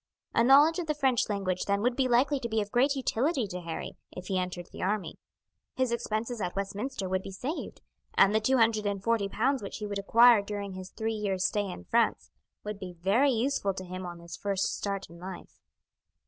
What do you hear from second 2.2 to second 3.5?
to be of great utility